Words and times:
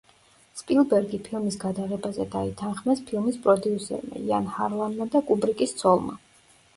სპილბერგი 0.59 1.17
ფილმის 1.25 1.57
გადაღებაზე 1.63 2.25
დაითანხმეს 2.35 3.03
ფილმის 3.09 3.37
პროდიუსერმა, 3.43 4.23
იან 4.31 4.49
ჰარლანმა 4.55 5.07
და 5.17 5.23
კუბრიკის 5.29 5.77
ცოლმა. 5.83 6.17